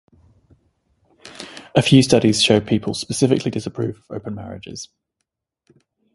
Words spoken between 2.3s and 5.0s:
show people specifically disapprove of open marriages.